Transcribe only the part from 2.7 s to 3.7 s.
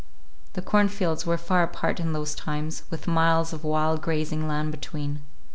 with miles of